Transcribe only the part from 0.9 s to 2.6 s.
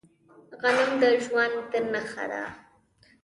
د ژوند نښه ده.